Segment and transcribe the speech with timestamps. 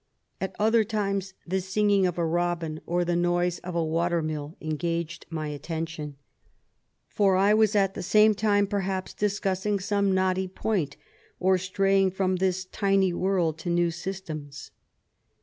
[0.41, 4.57] At other times, the singing of a robin or the noise of a water mill
[4.59, 6.15] engaged my attention;
[7.07, 10.97] for I was at the same time, perhaps, discussing some knotty point,
[11.39, 14.71] or straying from this tintf world to new systems.